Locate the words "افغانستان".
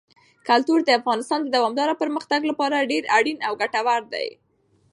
0.99-1.39